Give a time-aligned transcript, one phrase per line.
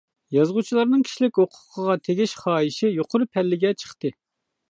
[0.35, 4.13] يازغۇچىلارنىڭ كىشىلىك ھوقۇقىغا تېگىش خاھىشى يۇقىرى پەللىگە چىقتى.